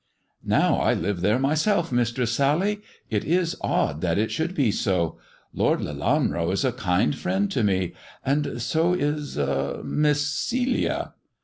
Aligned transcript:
*'Now 0.43 0.77
I 0.77 0.95
live 0.95 1.21
there 1.21 1.37
myself. 1.37 1.91
Mistress 1.91 2.31
Sally. 2.31 2.81
It 3.11 3.23
is 3.23 3.55
odd 3.61 4.01
that 4.01 4.17
it 4.17 4.31
should 4.31 4.55
be 4.55 4.71
so. 4.71 5.19
Lord 5.53 5.79
Lelanro 5.81 6.49
is 6.51 6.65
a 6.65 6.71
kind 6.71 7.15
friend 7.15 7.51
to 7.51 7.63
me, 7.63 7.93
and 8.25 8.59
so 8.59 8.95
is— 8.95 9.37
Miss 9.83 10.27
Celia." 10.27 11.13